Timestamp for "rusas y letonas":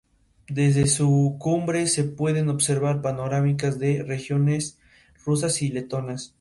5.25-6.29